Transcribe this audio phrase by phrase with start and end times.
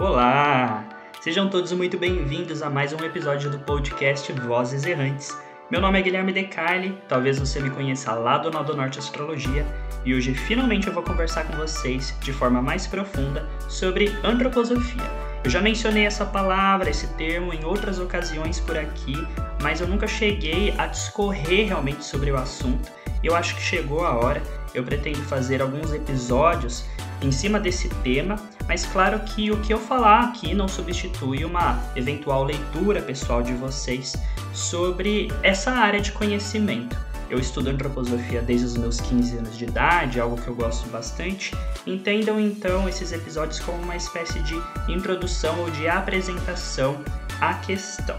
[0.00, 0.84] Olá!
[1.20, 5.36] Sejam todos muito bem-vindos a mais um episódio do podcast Vozes Errantes.
[5.72, 9.00] Meu nome é Guilherme De Carli, talvez você me conheça lá do Nó do Norte
[9.00, 9.66] Astrologia,
[10.04, 15.02] e hoje finalmente eu vou conversar com vocês de forma mais profunda sobre antroposofia.
[15.42, 19.16] Eu já mencionei essa palavra, esse termo em outras ocasiões por aqui,
[19.60, 22.88] mas eu nunca cheguei a discorrer realmente sobre o assunto.
[23.20, 24.40] Eu acho que chegou a hora.
[24.72, 26.84] Eu pretendo fazer alguns episódios
[27.20, 28.36] em cima desse tema,
[28.68, 33.54] mas claro que o que eu falar aqui não substitui uma eventual leitura pessoal de
[33.54, 34.14] vocês
[34.52, 36.96] sobre essa área de conhecimento.
[37.30, 41.54] Eu estudo antroposofia desde os meus 15 anos de idade, algo que eu gosto bastante.
[41.86, 44.54] Entendam então esses episódios como uma espécie de
[44.88, 47.02] introdução ou de apresentação
[47.40, 48.18] à questão.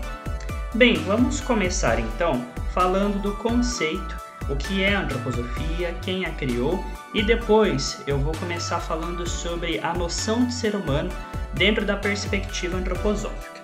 [0.75, 4.15] Bem, vamos começar então falando do conceito,
[4.49, 9.93] o que é antroposofia, quem a criou e depois eu vou começar falando sobre a
[9.93, 11.09] noção de ser humano
[11.53, 13.59] dentro da perspectiva antroposófica.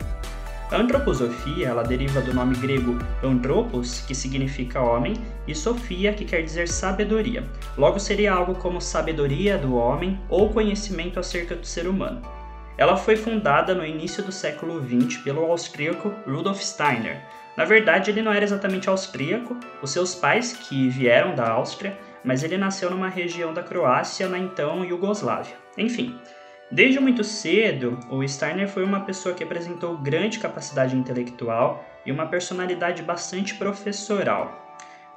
[0.71, 5.13] A antroposofia ela deriva do nome grego anthropos, que significa homem,
[5.47, 7.43] e sofia, que quer dizer sabedoria.
[7.77, 12.21] Logo seria algo como sabedoria do homem ou conhecimento acerca do ser humano.
[12.77, 17.21] Ela foi fundada no início do século XX pelo austríaco Rudolf Steiner.
[17.55, 22.43] Na verdade, ele não era exatamente austríaco, os seus pais, que vieram da Áustria, mas
[22.43, 25.55] ele nasceu numa região da Croácia, na então Iugoslávia.
[25.77, 26.19] Enfim,
[26.69, 32.25] desde muito cedo, o Steiner foi uma pessoa que apresentou grande capacidade intelectual e uma
[32.27, 34.64] personalidade bastante professoral.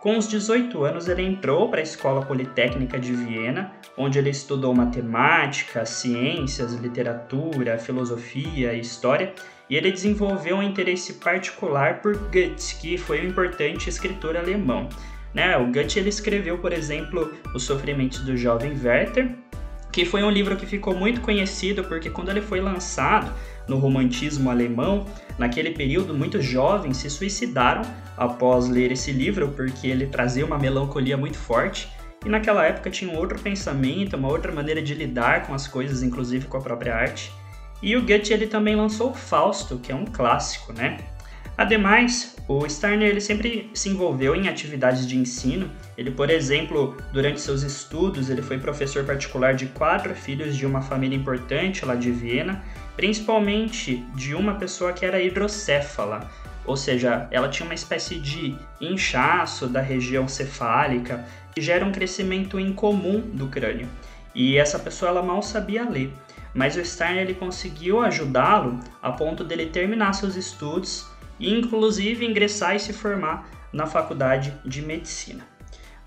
[0.01, 4.73] Com os 18 anos, ele entrou para a Escola Politécnica de Viena, onde ele estudou
[4.73, 9.35] matemática, ciências, literatura, filosofia e história,
[9.69, 14.89] e ele desenvolveu um interesse particular por Goethe, que foi um importante escritor alemão.
[15.35, 15.57] Né?
[15.57, 19.35] O Goethe ele escreveu, por exemplo, Os Sofrimentos do Jovem Werther,
[19.93, 23.33] que foi um livro que ficou muito conhecido porque quando ele foi lançado
[23.67, 25.07] no romantismo alemão,
[25.39, 27.83] naquele período muitos jovens se suicidaram
[28.17, 31.89] após ler esse livro porque ele trazia uma melancolia muito forte
[32.25, 36.03] e naquela época tinha um outro pensamento, uma outra maneira de lidar com as coisas,
[36.03, 37.33] inclusive com a própria arte.
[37.81, 40.99] E o Goethe ele também lançou Fausto, que é um clássico, né?
[41.59, 45.69] Ademais, o Steiner ele sempre se envolveu em atividades de ensino.
[45.97, 50.81] Ele, por exemplo, durante seus estudos, ele foi professor particular de quatro filhos de uma
[50.81, 52.63] família importante lá de Viena,
[52.95, 56.31] principalmente de uma pessoa que era hidrocéfala,
[56.65, 62.61] ou seja, ela tinha uma espécie de inchaço da região cefálica que gera um crescimento
[62.61, 63.89] incomum do crânio.
[64.33, 66.13] E essa pessoa ela mal sabia ler,
[66.55, 72.77] mas o Steiner ele conseguiu ajudá-lo a ponto dele terminar seus estudos e inclusive ingressar
[72.77, 75.45] e se formar na faculdade de medicina.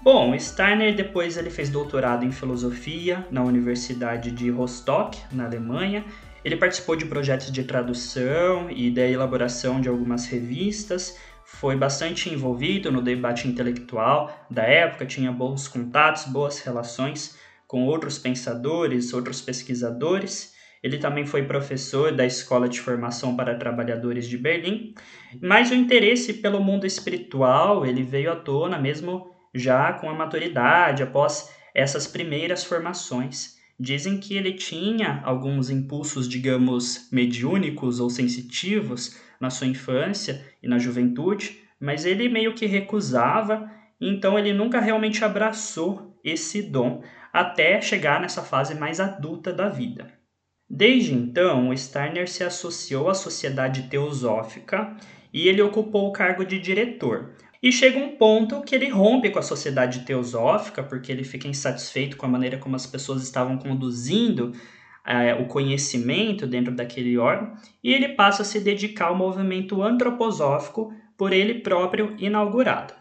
[0.04, 6.04] Bom, Steiner depois ele fez doutorado em filosofia na Universidade de Rostock, na Alemanha.
[6.44, 11.20] Ele participou de projetos de tradução e da elaboração de algumas revistas.
[11.46, 17.38] Foi bastante envolvido no debate intelectual da época, tinha bons contatos, boas relações
[17.68, 20.56] com outros pensadores, outros pesquisadores.
[20.84, 24.96] Ele também foi professor da Escola de Formação para Trabalhadores de Berlim,
[25.40, 31.04] mas o interesse pelo mundo espiritual ele veio à tona mesmo já com a maturidade,
[31.04, 33.60] após essas primeiras formações.
[33.80, 40.78] Dizem que ele tinha alguns impulsos, digamos, mediúnicos ou sensitivos na sua infância e na
[40.78, 43.70] juventude, mas ele meio que recusava,
[44.00, 47.04] então ele nunca realmente abraçou esse dom
[47.34, 50.21] até chegar nessa fase mais adulta da vida.
[50.74, 54.96] Desde então, Steiner se associou à Sociedade Teosófica
[55.34, 57.34] e ele ocupou o cargo de diretor.
[57.62, 62.16] E chega um ponto que ele rompe com a Sociedade Teosófica, porque ele fica insatisfeito
[62.16, 64.54] com a maneira como as pessoas estavam conduzindo
[65.06, 67.54] é, o conhecimento dentro daquele órgão,
[67.84, 73.01] e ele passa a se dedicar ao movimento antroposófico por ele próprio inaugurado.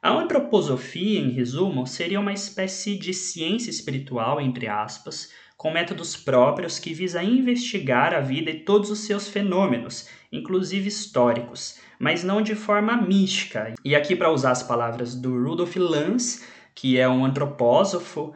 [0.00, 6.78] A antroposofia, em resumo, seria uma espécie de ciência espiritual, entre aspas, com métodos próprios
[6.78, 12.54] que visa investigar a vida e todos os seus fenômenos, inclusive históricos, mas não de
[12.54, 13.74] forma mística.
[13.84, 16.46] E aqui, para usar as palavras do Rudolf Lanz,
[16.76, 18.32] que é um antropósofo,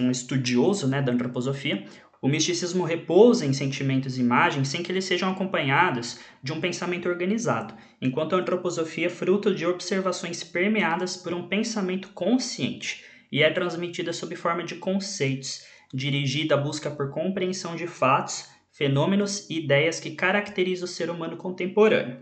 [0.00, 1.84] um estudioso né, da antroposofia,
[2.20, 7.08] o misticismo repousa em sentimentos e imagens sem que eles sejam acompanhados de um pensamento
[7.08, 13.50] organizado, enquanto a antroposofia é fruto de observações permeadas por um pensamento consciente e é
[13.50, 20.00] transmitida sob forma de conceitos, dirigida à busca por compreensão de fatos, fenômenos e ideias
[20.00, 22.18] que caracterizam o ser humano contemporâneo.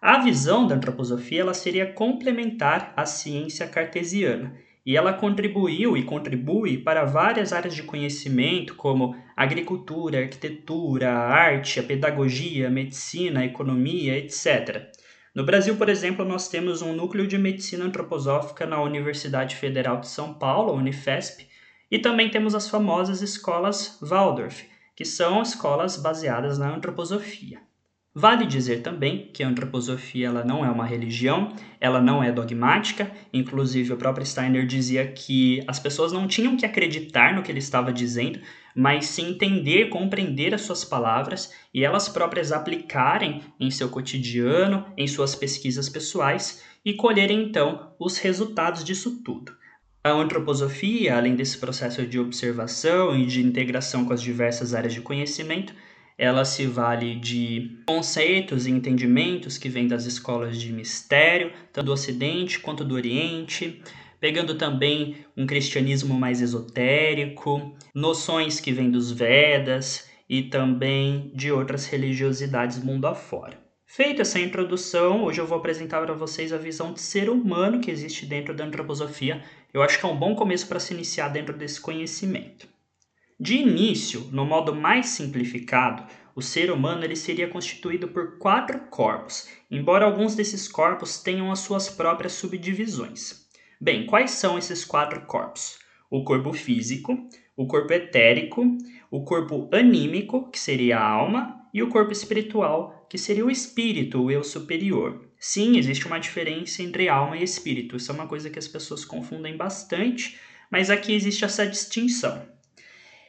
[0.00, 4.54] A visão da antroposofia ela seria complementar à ciência cartesiana,
[4.84, 12.68] e ela contribuiu e contribui para várias áreas de conhecimento, como agricultura, arquitetura, arte, pedagogia,
[12.68, 14.90] medicina, economia, etc.
[15.34, 20.08] No Brasil, por exemplo, nós temos um núcleo de medicina antroposófica na Universidade Federal de
[20.08, 21.48] São Paulo, Unifesp,
[21.90, 24.64] e também temos as famosas escolas Waldorf,
[24.94, 27.60] que são escolas baseadas na antroposofia.
[28.16, 33.10] Vale dizer também que a antroposofia ela não é uma religião, ela não é dogmática,
[33.32, 37.58] inclusive o próprio Steiner dizia que as pessoas não tinham que acreditar no que ele
[37.58, 38.38] estava dizendo,
[38.72, 45.08] mas sim entender, compreender as suas palavras e elas próprias aplicarem em seu cotidiano, em
[45.08, 49.56] suas pesquisas pessoais e colherem então os resultados disso tudo.
[50.04, 55.00] A antroposofia, além desse processo de observação e de integração com as diversas áreas de
[55.00, 55.74] conhecimento,
[56.16, 61.92] ela se vale de conceitos e entendimentos que vêm das escolas de mistério, tanto do
[61.92, 63.82] Ocidente quanto do Oriente,
[64.20, 71.86] pegando também um cristianismo mais esotérico, noções que vêm dos Vedas e também de outras
[71.86, 73.62] religiosidades mundo afora.
[73.86, 77.90] Feita essa introdução, hoje eu vou apresentar para vocês a visão de ser humano que
[77.90, 79.42] existe dentro da antroposofia.
[79.72, 82.73] Eu acho que é um bom começo para se iniciar dentro desse conhecimento.
[83.38, 86.04] De início, no modo mais simplificado,
[86.36, 91.58] o ser humano ele seria constituído por quatro corpos, embora alguns desses corpos tenham as
[91.58, 93.48] suas próprias subdivisões.
[93.80, 95.78] Bem, quais são esses quatro corpos?
[96.08, 98.64] O corpo físico, o corpo etérico,
[99.10, 104.22] o corpo anímico, que seria a alma, e o corpo espiritual, que seria o espírito,
[104.22, 105.28] o eu superior.
[105.40, 107.96] Sim, existe uma diferença entre alma e espírito.
[107.96, 110.38] Isso é uma coisa que as pessoas confundem bastante,
[110.70, 112.53] mas aqui existe essa distinção.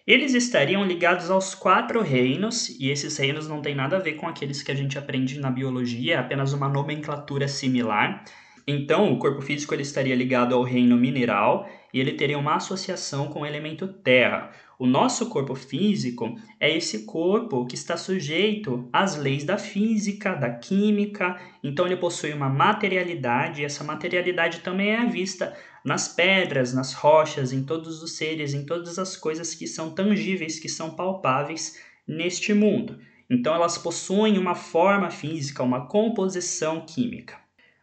[0.07, 4.27] Eles estariam ligados aos quatro reinos, e esses reinos não têm nada a ver com
[4.27, 8.23] aqueles que a gente aprende na biologia, é apenas uma nomenclatura similar.
[8.67, 13.29] Então, o corpo físico ele estaria ligado ao reino mineral e ele teria uma associação
[13.29, 14.51] com o elemento terra.
[14.77, 20.49] O nosso corpo físico é esse corpo que está sujeito às leis da física, da
[20.49, 26.93] química, então ele possui uma materialidade, e essa materialidade também é vista nas pedras, nas
[26.93, 31.79] rochas, em todos os seres, em todas as coisas que são tangíveis, que são palpáveis
[32.07, 32.99] neste mundo.
[33.29, 37.35] Então elas possuem uma forma física, uma composição química.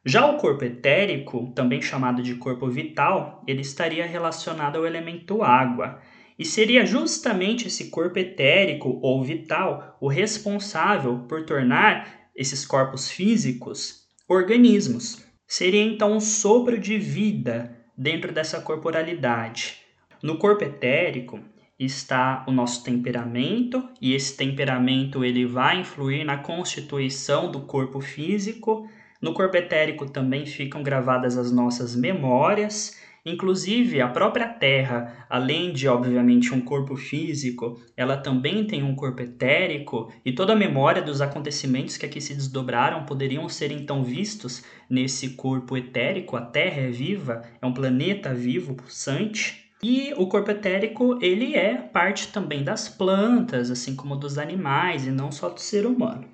[0.05, 6.01] Já o corpo etérico, também chamado de corpo vital, ele estaria relacionado ao elemento água.
[6.39, 14.07] E seria justamente esse corpo etérico ou vital o responsável por tornar esses corpos físicos
[14.29, 15.25] organismos.
[15.47, 19.77] Seria então um sopro de vida dentro dessa corporalidade.
[20.23, 21.41] No corpo etérico
[21.79, 28.89] está o nosso temperamento e esse temperamento ele vai influir na constituição do corpo físico.
[29.21, 35.89] No corpo etérico também ficam gravadas as nossas memórias, inclusive a própria Terra, além de
[35.89, 41.21] obviamente um corpo físico, ela também tem um corpo etérico e toda a memória dos
[41.21, 46.37] acontecimentos que aqui se desdobraram poderiam ser então vistos nesse corpo etérico.
[46.37, 49.63] A Terra é viva, é um planeta vivo, pulsante.
[49.83, 55.11] E o corpo etérico, ele é parte também das plantas, assim como dos animais, e
[55.11, 56.32] não só do ser humano.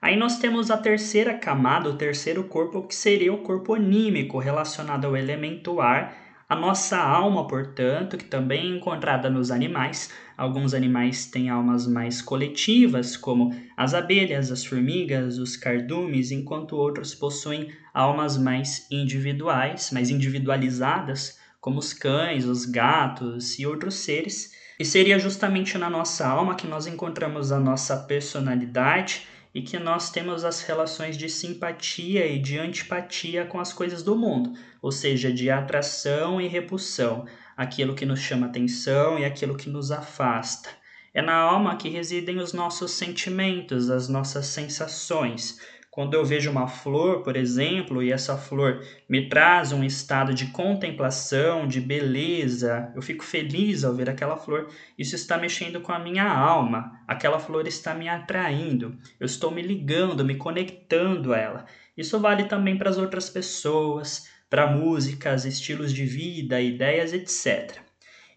[0.00, 5.06] Aí nós temos a terceira camada, o terceiro corpo, que seria o corpo anímico, relacionado
[5.06, 6.16] ao elemento ar,
[6.48, 10.10] a nossa alma, portanto, que também é encontrada nos animais.
[10.36, 17.14] Alguns animais têm almas mais coletivas, como as abelhas, as formigas, os cardumes, enquanto outros
[17.14, 24.52] possuem almas mais individuais, mais individualizadas, como os cães, os gatos e outros seres.
[24.78, 30.10] E seria justamente na nossa alma que nós encontramos a nossa personalidade e que nós
[30.10, 35.32] temos as relações de simpatia e de antipatia com as coisas do mundo, ou seja,
[35.32, 37.26] de atração e repulsão,
[37.56, 40.68] aquilo que nos chama atenção e aquilo que nos afasta.
[41.14, 45.58] É na alma que residem os nossos sentimentos, as nossas sensações,
[45.98, 50.46] quando eu vejo uma flor, por exemplo, e essa flor me traz um estado de
[50.52, 55.98] contemplação, de beleza, eu fico feliz ao ver aquela flor, isso está mexendo com a
[55.98, 61.66] minha alma, aquela flor está me atraindo, eu estou me ligando, me conectando a ela.
[61.96, 67.76] Isso vale também para as outras pessoas, para músicas, estilos de vida, ideias, etc.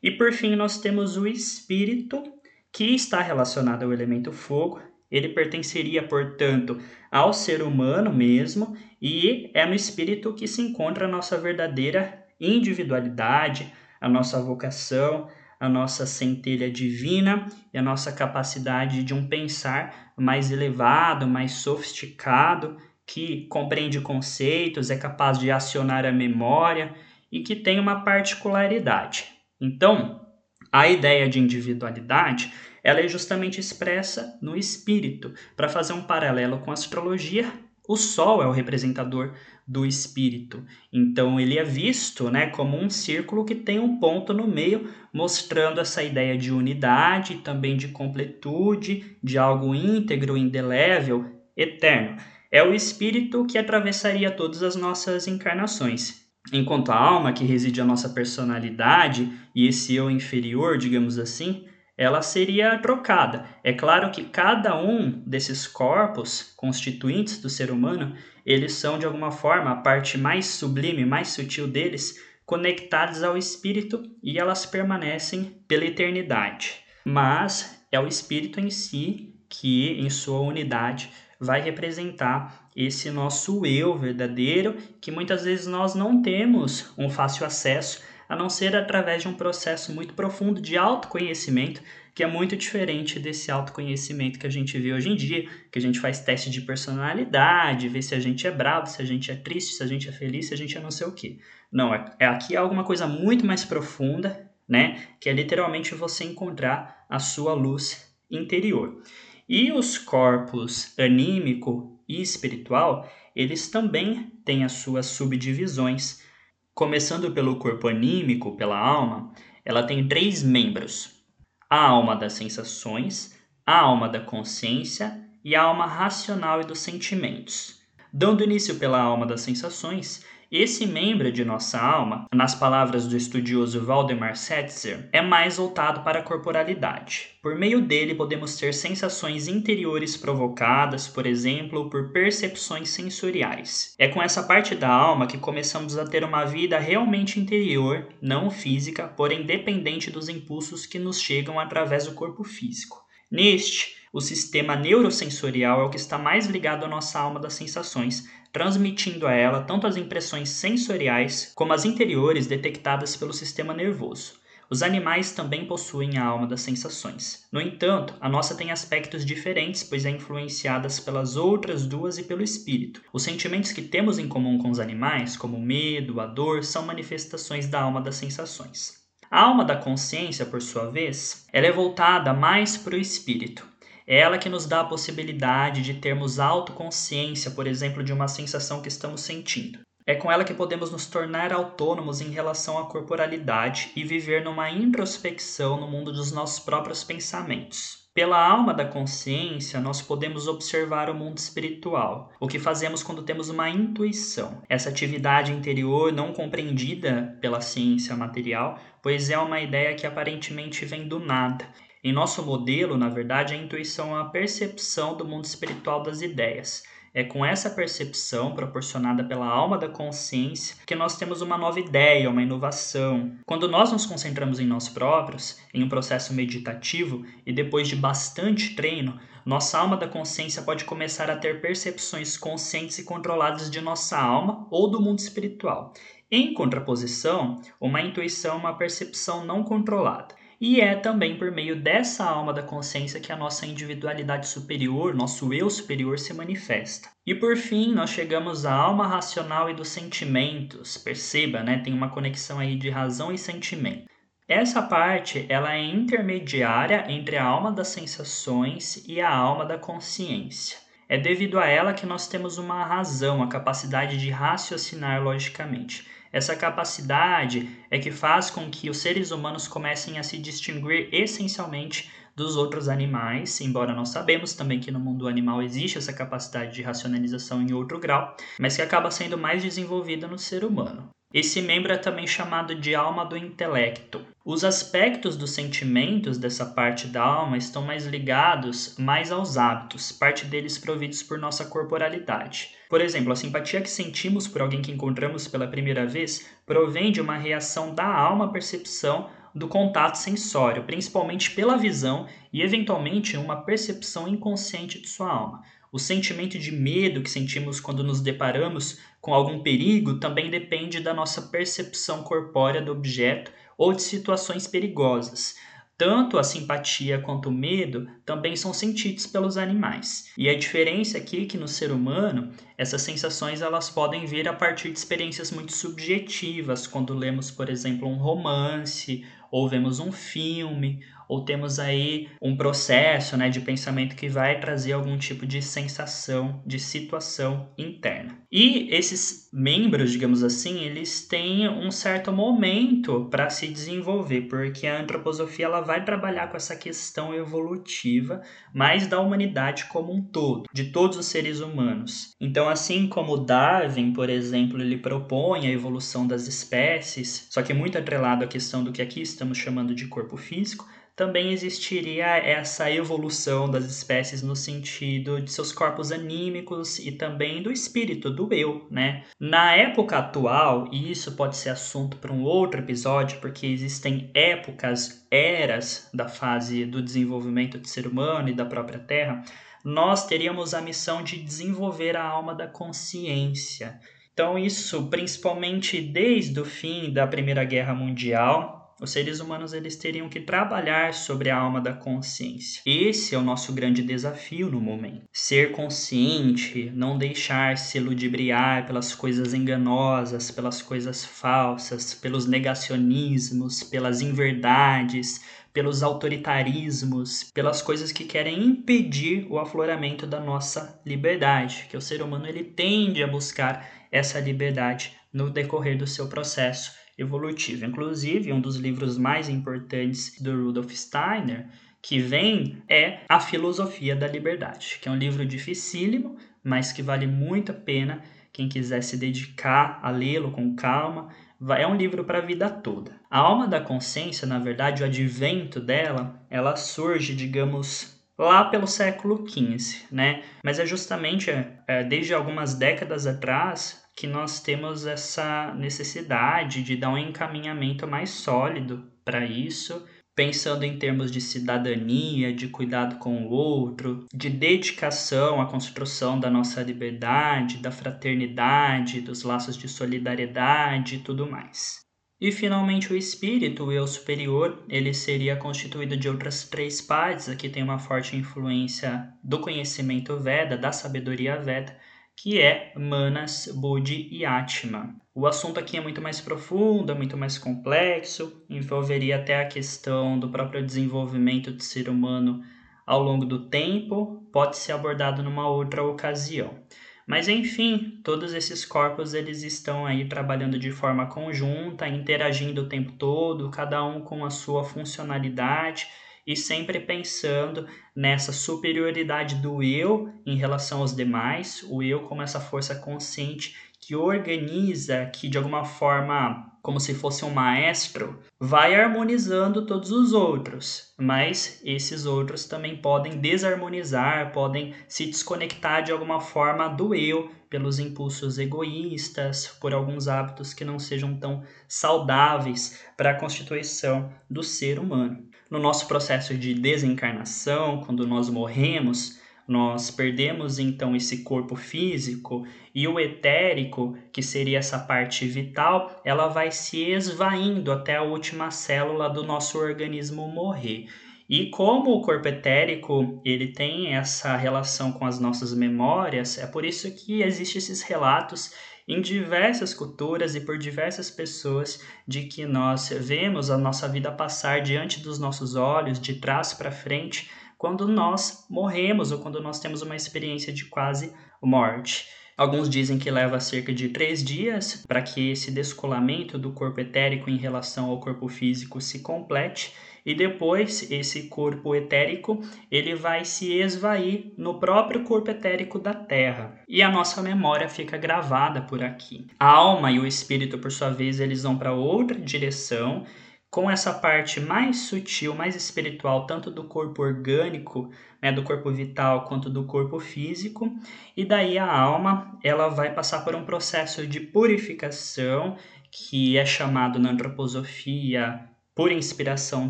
[0.01, 2.23] E por fim, nós temos o espírito,
[2.71, 6.79] que está relacionado ao elemento fogo, ele pertenceria, portanto,
[7.11, 13.71] ao ser humano mesmo, e é no espírito que se encontra a nossa verdadeira individualidade,
[13.99, 15.27] a nossa vocação,
[15.59, 22.77] a nossa centelha divina e a nossa capacidade de um pensar mais elevado, mais sofisticado,
[23.05, 26.95] que compreende conceitos, é capaz de acionar a memória
[27.31, 29.25] e que tem uma particularidade.
[29.59, 30.25] Então,
[30.71, 32.51] a ideia de individualidade
[32.83, 35.33] ela é justamente expressa no espírito.
[35.55, 37.51] Para fazer um paralelo com a astrologia,
[37.87, 39.33] o Sol é o representador
[39.67, 40.63] do espírito.
[40.91, 45.79] Então ele é visto né, como um círculo que tem um ponto no meio, mostrando
[45.79, 52.17] essa ideia de unidade, também de completude, de algo íntegro, indelével, eterno.
[52.51, 56.21] É o espírito que atravessaria todas as nossas encarnações.
[56.51, 61.65] Enquanto a alma, que reside a nossa personalidade e esse eu inferior, digamos assim,
[62.01, 63.45] ela seria trocada.
[63.63, 69.29] É claro que cada um desses corpos constituintes do ser humano, eles são de alguma
[69.29, 75.85] forma a parte mais sublime, mais sutil deles, conectados ao espírito e elas permanecem pela
[75.85, 76.77] eternidade.
[77.05, 83.95] Mas é o espírito em si que, em sua unidade, vai representar esse nosso eu
[83.95, 88.01] verdadeiro, que muitas vezes nós não temos um fácil acesso
[88.31, 91.81] a não ser através de um processo muito profundo de autoconhecimento,
[92.15, 95.81] que é muito diferente desse autoconhecimento que a gente vê hoje em dia, que a
[95.81, 99.35] gente faz teste de personalidade, vê se a gente é bravo, se a gente é
[99.35, 101.39] triste, se a gente é feliz, se a gente é não sei o quê.
[101.69, 105.07] Não, é, é aqui é alguma coisa muito mais profunda, né?
[105.19, 109.03] Que é literalmente você encontrar a sua luz interior.
[109.47, 116.30] E os corpos anímico e espiritual, eles também têm as suas subdivisões
[116.73, 119.33] Começando pelo corpo anímico, pela alma,
[119.65, 121.23] ela tem três membros:
[121.69, 127.81] a alma das sensações, a alma da consciência e a alma racional e dos sentimentos.
[128.13, 133.85] Dando início pela alma das sensações, esse membro de nossa alma, nas palavras do estudioso
[133.85, 137.29] Valdemar Setzer, é mais voltado para a corporalidade.
[137.41, 143.95] Por meio dele, podemos ter sensações interiores provocadas, por exemplo, por percepções sensoriais.
[143.97, 148.51] É com essa parte da alma que começamos a ter uma vida realmente interior, não
[148.51, 153.01] física, porém dependente dos impulsos que nos chegam através do corpo físico.
[153.31, 158.29] Neste, o sistema neurosensorial é o que está mais ligado à nossa alma das sensações,
[158.51, 164.33] transmitindo a ela tanto as impressões sensoriais como as interiores detectadas pelo sistema nervoso.
[164.69, 167.45] Os animais também possuem a alma das sensações.
[167.49, 172.43] No entanto, a nossa tem aspectos diferentes, pois é influenciada pelas outras duas e pelo
[172.43, 173.01] espírito.
[173.13, 176.85] Os sentimentos que temos em comum com os animais, como o medo, a dor, são
[176.85, 179.00] manifestações da alma das sensações.
[179.31, 183.65] A alma da consciência, por sua vez, ela é voltada mais para o espírito.
[184.05, 188.81] É ela que nos dá a possibilidade de termos autoconsciência, por exemplo, de uma sensação
[188.81, 189.79] que estamos sentindo.
[190.05, 194.69] É com ela que podemos nos tornar autônomos em relação à corporalidade e viver numa
[194.69, 198.00] introspecção no mundo dos nossos próprios pensamentos.
[198.13, 203.47] Pela alma da consciência, nós podemos observar o mundo espiritual, o que fazemos quando temos
[203.47, 204.61] uma intuição.
[204.67, 211.07] Essa atividade interior não compreendida pela ciência material, pois é uma ideia que aparentemente vem
[211.07, 211.65] do nada.
[212.03, 216.83] Em nosso modelo, na verdade, a intuição é a percepção do mundo espiritual das ideias.
[217.13, 222.29] É com essa percepção proporcionada pela alma da consciência que nós temos uma nova ideia,
[222.29, 223.35] uma inovação.
[223.45, 228.75] Quando nós nos concentramos em nós próprios, em um processo meditativo e depois de bastante
[228.75, 234.17] treino, nossa alma da consciência pode começar a ter percepções conscientes e controladas de nossa
[234.17, 235.93] alma ou do mundo espiritual.
[236.31, 240.33] Em contraposição, uma intuição é uma percepção não controlada.
[240.61, 245.51] E é também por meio dessa alma da consciência que a nossa individualidade superior, nosso
[245.51, 247.09] eu superior, se manifesta.
[247.25, 250.99] E por fim, nós chegamos à alma racional e dos sentimentos.
[250.99, 251.79] Perceba, né?
[251.79, 254.05] Tem uma conexão aí de razão e sentimento.
[254.47, 260.77] Essa parte ela é intermediária entre a alma das sensações e a alma da consciência.
[261.09, 266.05] É devido a ela que nós temos uma razão, a capacidade de raciocinar logicamente.
[266.31, 272.09] Essa capacidade é que faz com que os seres humanos comecem a se distinguir essencialmente
[272.35, 276.81] dos outros animais, embora nós sabemos também que no mundo animal existe essa capacidade de
[276.81, 281.09] racionalização em outro grau, mas que acaba sendo mais desenvolvida no ser humano.
[281.33, 284.21] Esse membro é também chamado de alma do intelecto.
[284.43, 290.43] Os aspectos dos sentimentos dessa parte da alma estão mais ligados mais aos hábitos, parte
[290.43, 292.71] deles providos por nossa corporalidade.
[292.89, 297.21] Por exemplo, a simpatia que sentimos por alguém que encontramos pela primeira vez provém de
[297.21, 303.63] uma reação da alma à percepção do contato sensório, principalmente pela visão e eventualmente uma
[303.63, 305.63] percepção inconsciente de sua alma.
[305.91, 311.13] O sentimento de medo que sentimos quando nos deparamos com algum perigo também depende da
[311.13, 315.55] nossa percepção corpórea do objeto ou de situações perigosas.
[315.97, 320.31] Tanto a simpatia quanto o medo também são sentidos pelos animais.
[320.37, 324.53] E a diferença aqui é que no ser humano, essas sensações elas podem vir a
[324.53, 331.03] partir de experiências muito subjetivas, quando lemos, por exemplo, um romance, ou vemos um filme,
[331.31, 336.61] ou temos aí um processo né, de pensamento que vai trazer algum tipo de sensação,
[336.65, 338.37] de situação interna.
[338.51, 344.99] E esses membros, digamos assim, eles têm um certo momento para se desenvolver, porque a
[344.99, 348.41] antroposofia ela vai trabalhar com essa questão evolutiva,
[348.73, 352.35] mais da humanidade como um todo, de todos os seres humanos.
[352.41, 357.97] Então, assim como Darwin, por exemplo, ele propõe a evolução das espécies, só que muito
[357.97, 363.69] atrelado à questão do que aqui estamos chamando de corpo físico, também existiria essa evolução
[363.69, 369.23] das espécies no sentido de seus corpos anímicos e também do espírito, do eu, né?
[369.39, 375.27] Na época atual, e isso pode ser assunto para um outro episódio, porque existem épocas,
[375.29, 379.43] eras da fase do desenvolvimento do ser humano e da própria Terra,
[379.83, 383.99] nós teríamos a missão de desenvolver a alma da consciência.
[384.33, 390.29] Então, isso principalmente desde o fim da Primeira Guerra Mundial, os seres humanos eles teriam
[390.29, 392.83] que trabalhar sobre a alma da consciência.
[392.85, 395.23] Esse é o nosso grande desafio no momento.
[395.33, 404.21] Ser consciente, não deixar se ludibriar pelas coisas enganosas, pelas coisas falsas, pelos negacionismos, pelas
[404.21, 405.41] inverdades,
[405.73, 412.21] pelos autoritarismos, pelas coisas que querem impedir o afloramento da nossa liberdade, que o ser
[412.21, 417.85] humano ele tende a buscar essa liberdade no decorrer do seu processo evolutivo.
[417.85, 421.67] Inclusive, um dos livros mais importantes do Rudolf Steiner
[422.01, 427.27] que vem é A Filosofia da Liberdade, que é um livro dificílimo, mas que vale
[427.27, 431.29] muito a pena quem quiser se dedicar a lê-lo com calma.
[431.77, 433.11] É um livro para a vida toda.
[433.29, 439.47] A alma da consciência, na verdade, o advento dela, ela surge, digamos, lá pelo século
[439.47, 440.43] XV, né?
[440.65, 441.51] Mas é justamente
[441.87, 448.29] é, desde algumas décadas atrás que nós temos essa necessidade de dar um encaminhamento mais
[448.29, 455.61] sólido para isso, pensando em termos de cidadania, de cuidado com o outro, de dedicação
[455.61, 462.01] à construção da nossa liberdade, da fraternidade, dos laços de solidariedade e tudo mais.
[462.39, 467.47] E finalmente o espírito, o eu superior, ele seria constituído de outras três partes.
[467.47, 471.95] Aqui tem uma forte influência do conhecimento Veda, da sabedoria Veda,
[472.41, 475.15] que é Manas, Buddhi e Atma.
[475.33, 480.39] O assunto aqui é muito mais profundo, é muito mais complexo, envolveria até a questão
[480.39, 482.63] do próprio desenvolvimento do ser humano
[483.05, 486.79] ao longo do tempo, pode ser abordado numa outra ocasião.
[487.27, 493.11] Mas enfim, todos esses corpos eles estão aí trabalhando de forma conjunta, interagindo o tempo
[493.11, 496.07] todo, cada um com a sua funcionalidade
[496.45, 502.59] e sempre pensando nessa superioridade do eu em relação aos demais, o eu como essa
[502.59, 509.85] força consciente que organiza, que de alguma forma, como se fosse um maestro, vai harmonizando
[509.85, 516.87] todos os outros, mas esses outros também podem desarmonizar, podem se desconectar de alguma forma
[516.89, 523.39] do eu pelos impulsos egoístas, por alguns hábitos que não sejam tão saudáveis para a
[523.39, 531.15] constituição do ser humano no nosso processo de desencarnação, quando nós morremos, nós perdemos então
[531.15, 537.89] esse corpo físico e o etérico, que seria essa parte vital, ela vai se esvaindo
[537.89, 541.07] até a última célula do nosso organismo morrer.
[541.49, 546.83] E como o corpo etérico ele tem essa relação com as nossas memórias, é por
[546.83, 548.73] isso que existem esses relatos
[549.07, 554.81] em diversas culturas e por diversas pessoas de que nós vemos a nossa vida passar
[554.81, 560.01] diante dos nossos olhos, de trás para frente, quando nós morremos ou quando nós temos
[560.01, 562.27] uma experiência de quase morte.
[562.55, 567.49] Alguns dizem que leva cerca de três dias para que esse descolamento do corpo etérico
[567.49, 569.93] em relação ao corpo físico se complete
[570.25, 576.79] e depois esse corpo etérico ele vai se esvair no próprio corpo etérico da Terra
[576.87, 579.47] e a nossa memória fica gravada por aqui.
[579.59, 583.25] A alma e o espírito, por sua vez, eles vão para outra direção
[583.71, 589.45] com essa parte mais sutil, mais espiritual, tanto do corpo orgânico, né, do corpo vital,
[589.45, 590.93] quanto do corpo físico,
[591.37, 595.77] e daí a alma ela vai passar por um processo de purificação
[596.11, 598.70] que é chamado na antroposofia
[599.01, 599.89] por inspiração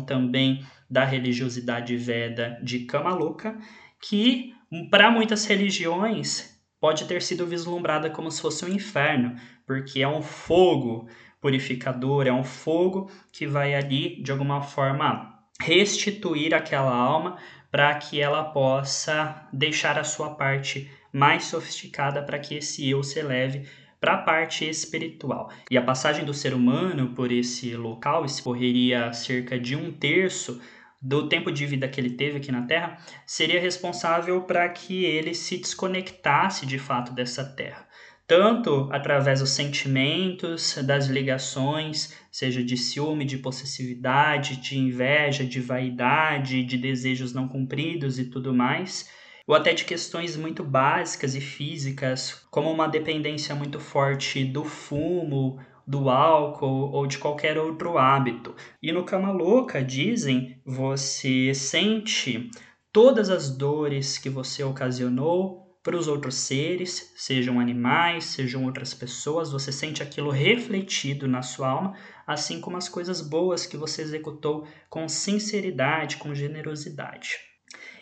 [0.00, 3.58] também da religiosidade veda de Kamaluka,
[4.00, 4.54] que
[4.90, 10.22] para muitas religiões pode ter sido vislumbrada como se fosse um inferno, porque é um
[10.22, 11.10] fogo
[11.42, 17.36] purificador, é um fogo que vai ali de alguma forma restituir aquela alma
[17.70, 23.18] para que ela possa deixar a sua parte mais sofisticada para que esse eu se
[23.18, 23.68] eleve
[24.02, 25.48] para a parte espiritual.
[25.70, 30.60] E a passagem do ser humano por esse local escorreria cerca de um terço
[31.00, 35.34] do tempo de vida que ele teve aqui na Terra, seria responsável para que ele
[35.34, 37.86] se desconectasse de fato dessa Terra
[38.24, 46.64] tanto através dos sentimentos, das ligações, seja de ciúme, de possessividade, de inveja, de vaidade,
[46.64, 49.10] de desejos não cumpridos e tudo mais,
[49.46, 55.58] ou até de questões muito básicas e físicas, como uma dependência muito forte do fumo,
[55.86, 58.54] do álcool ou de qualquer outro hábito.
[58.82, 62.50] E no Cama Louca dizem, você sente
[62.92, 69.50] todas as dores que você ocasionou para os outros seres, sejam animais, sejam outras pessoas,
[69.50, 74.64] você sente aquilo refletido na sua alma, assim como as coisas boas que você executou
[74.88, 77.51] com sinceridade, com generosidade.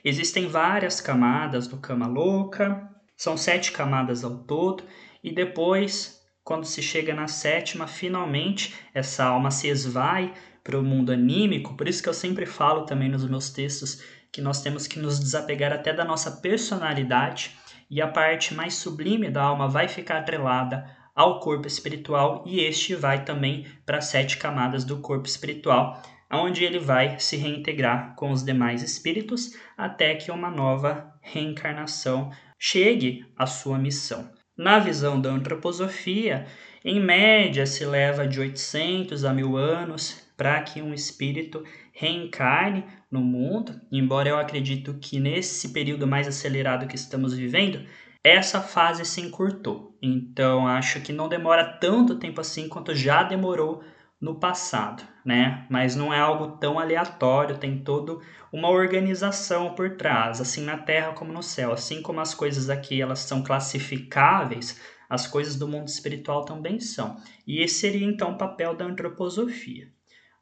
[0.05, 4.85] Existem várias camadas do Kama Louca, são sete camadas ao todo,
[5.23, 10.33] e depois, quando se chega na sétima, finalmente essa alma se esvai
[10.65, 14.41] para o mundo anímico, por isso que eu sempre falo também nos meus textos que
[14.41, 17.57] nós temos que nos desapegar até da nossa personalidade
[17.91, 22.95] e a parte mais sublime da alma vai ficar atrelada ao corpo espiritual e este
[22.95, 28.45] vai também para sete camadas do corpo espiritual, onde ele vai se reintegrar com os
[28.45, 34.31] demais espíritos até que uma nova reencarnação chegue à sua missão.
[34.57, 36.47] Na visão da antroposofia,
[36.85, 43.21] em média se leva de 800 a 1000 anos para que um espírito reencarne no
[43.21, 47.85] mundo, embora eu acredito que nesse período mais acelerado que estamos vivendo,
[48.23, 49.97] essa fase se encurtou.
[50.01, 53.83] Então acho que não demora tanto tempo assim quanto já demorou
[54.21, 55.67] no passado, né?
[55.71, 58.19] Mas não é algo tão aleatório, tem toda
[58.53, 63.01] uma organização por trás, assim na terra como no céu, assim como as coisas aqui
[63.01, 64.79] elas são classificáveis,
[65.09, 67.17] as coisas do mundo espiritual também são.
[67.47, 69.89] E esse seria então o papel da antroposofia.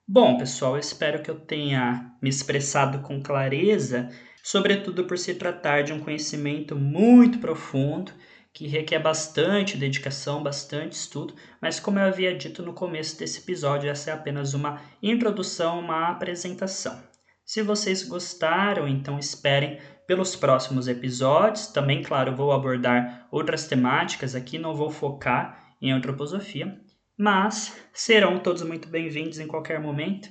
[0.07, 4.09] Bom, pessoal, eu espero que eu tenha me expressado com clareza,
[4.43, 8.12] sobretudo por se tratar de um conhecimento muito profundo
[8.53, 13.91] que requer bastante dedicação, bastante estudo, mas como eu havia dito no começo desse episódio,
[13.91, 17.01] essa é apenas uma introdução, uma apresentação.
[17.45, 21.69] Se vocês gostaram, então esperem pelos próximos episódios.
[21.69, 26.79] Também, claro, vou abordar outras temáticas aqui, não vou focar em antroposofia
[27.19, 30.29] mas serão todos muito bem-vindos em qualquer momento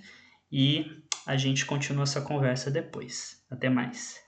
[0.50, 0.86] e
[1.26, 3.44] a gente continua essa conversa depois.
[3.52, 4.27] Até mais.